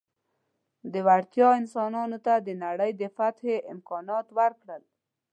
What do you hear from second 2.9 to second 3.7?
د فتحې